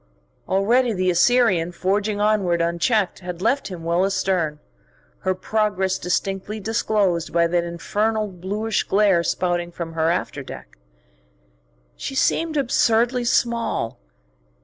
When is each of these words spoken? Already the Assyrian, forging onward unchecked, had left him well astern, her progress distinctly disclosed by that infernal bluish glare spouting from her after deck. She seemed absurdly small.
Already 0.49 0.93
the 0.93 1.11
Assyrian, 1.11 1.71
forging 1.71 2.19
onward 2.19 2.59
unchecked, 2.59 3.19
had 3.19 3.39
left 3.39 3.67
him 3.67 3.83
well 3.83 4.03
astern, 4.03 4.57
her 5.19 5.35
progress 5.35 5.99
distinctly 5.99 6.59
disclosed 6.59 7.31
by 7.31 7.45
that 7.45 7.63
infernal 7.63 8.27
bluish 8.27 8.81
glare 8.81 9.21
spouting 9.21 9.71
from 9.71 9.93
her 9.93 10.09
after 10.09 10.41
deck. 10.41 10.75
She 11.95 12.15
seemed 12.15 12.57
absurdly 12.57 13.25
small. 13.25 13.99